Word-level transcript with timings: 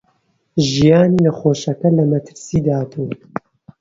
ژیانی 0.69 1.21
نەخۆشەکە 1.25 1.89
لە 1.97 2.03
مەترسیدا 2.11 2.79
بوو. 2.91 3.09